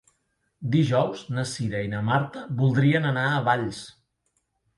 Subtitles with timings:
[0.75, 3.85] Dijous na Cira i na Marta voldrien anar a Valls.